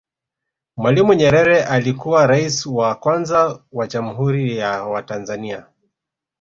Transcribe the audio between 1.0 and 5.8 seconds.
Nyerere alikuwa Rais wa kwanza wa Jamhuri ya wa Tanzania